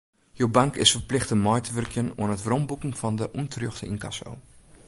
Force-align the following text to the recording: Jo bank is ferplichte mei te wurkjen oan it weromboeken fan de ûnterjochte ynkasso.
Jo 0.31 0.47
bank 0.49 0.75
is 0.81 0.91
ferplichte 0.91 1.35
mei 1.45 1.59
te 1.63 1.71
wurkjen 1.77 2.13
oan 2.19 2.33
it 2.35 2.43
weromboeken 2.45 2.93
fan 3.01 3.15
de 3.19 3.25
ûnterjochte 3.41 3.85
ynkasso. 3.93 4.31